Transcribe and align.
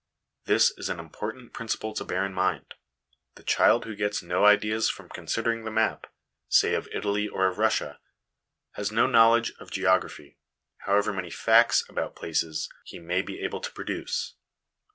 This 0.45 0.71
is 0.79 0.89
an 0.89 0.99
important 0.99 1.53
principle 1.53 1.93
to 1.93 2.03
bear 2.03 2.25
in 2.25 2.33
mind. 2.33 2.73
The 3.35 3.43
child 3.43 3.85
who 3.85 3.95
gets 3.95 4.23
no 4.23 4.45
ideas 4.45 4.89
from 4.89 5.09
considering 5.09 5.63
the 5.63 5.69
map, 5.69 6.07
say 6.49 6.73
of 6.73 6.89
Italy 6.91 7.27
or 7.27 7.45
of 7.45 7.59
Russia, 7.59 7.99
has 8.71 8.91
no 8.91 9.05
knowledge 9.05 9.51
of 9.59 9.69
geo 9.69 9.99
graphy, 9.99 10.37
however 10.87 11.13
many 11.13 11.29
facts 11.29 11.83
about 11.87 12.15
places 12.15 12.67
he 12.83 12.97
may 12.97 13.21
be 13.21 13.41
able 13.41 13.59
to 13.59 13.71
produce. 13.73 14.33